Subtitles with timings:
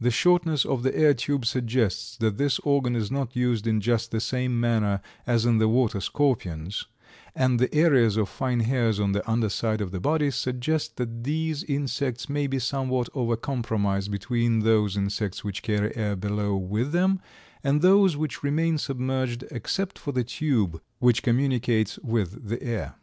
[0.00, 4.10] The shortness of the air tube suggests that this organ is not used in just
[4.10, 6.86] the same manner as in the Water scorpions,
[7.36, 11.22] and the areas of fine hairs on the under side of the body suggest that
[11.22, 16.56] these insects may be somewhat of a compromise between those insects which carry air below
[16.56, 17.20] with them
[17.62, 22.96] and those which remain submerged, except for the tube which communicates with the air.